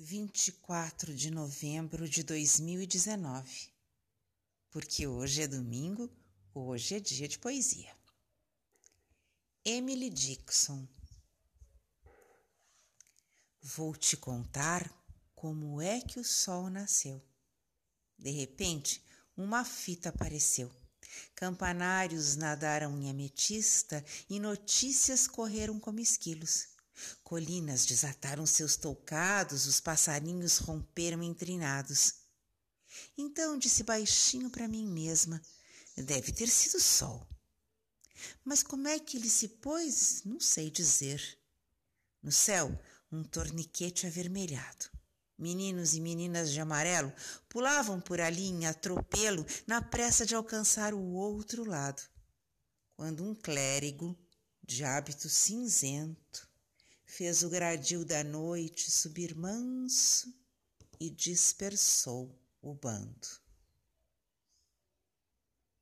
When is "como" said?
15.34-15.82, 25.80-25.98, 38.62-38.88